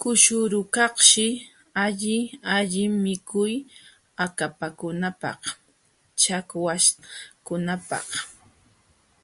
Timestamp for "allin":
2.54-2.92